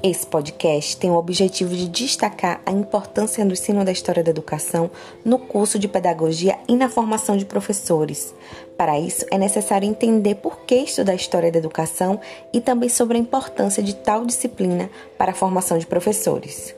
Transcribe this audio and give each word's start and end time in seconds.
Esse 0.00 0.24
podcast 0.24 0.96
tem 0.96 1.10
o 1.10 1.16
objetivo 1.16 1.74
de 1.74 1.88
destacar 1.88 2.62
a 2.64 2.70
importância 2.70 3.44
do 3.44 3.52
ensino 3.52 3.84
da 3.84 3.90
história 3.90 4.22
da 4.22 4.30
educação 4.30 4.88
no 5.24 5.40
curso 5.40 5.76
de 5.76 5.88
pedagogia 5.88 6.56
e 6.68 6.76
na 6.76 6.88
formação 6.88 7.36
de 7.36 7.44
professores. 7.44 8.32
Para 8.76 8.96
isso, 8.96 9.26
é 9.28 9.36
necessário 9.36 9.88
entender 9.88 10.36
por 10.36 10.60
que 10.60 10.76
estudar 10.76 11.16
história 11.16 11.50
da 11.50 11.58
educação 11.58 12.20
e 12.52 12.60
também 12.60 12.88
sobre 12.88 13.16
a 13.16 13.20
importância 13.20 13.82
de 13.82 13.92
tal 13.92 14.24
disciplina 14.24 14.88
para 15.18 15.32
a 15.32 15.34
formação 15.34 15.76
de 15.76 15.86
professores. 15.86 16.76